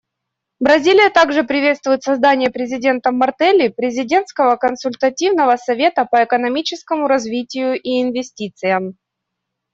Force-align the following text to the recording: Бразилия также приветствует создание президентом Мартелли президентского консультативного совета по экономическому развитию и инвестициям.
Бразилия 0.59 1.11
также 1.11 1.43
приветствует 1.43 2.01
создание 2.01 2.49
президентом 2.49 3.19
Мартелли 3.19 3.67
президентского 3.67 4.55
консультативного 4.55 5.57
совета 5.57 6.07
по 6.09 6.23
экономическому 6.23 7.05
развитию 7.05 7.79
и 7.79 8.01
инвестициям. 8.01 8.97